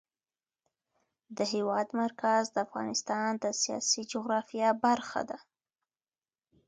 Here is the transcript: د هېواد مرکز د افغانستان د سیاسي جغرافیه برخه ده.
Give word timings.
د 1.37 1.39
هېواد 1.53 1.87
مرکز 2.01 2.43
د 2.51 2.57
افغانستان 2.65 3.29
د 3.43 3.45
سیاسي 3.61 4.01
جغرافیه 4.11 4.69
برخه 4.85 5.21
ده. 5.29 5.39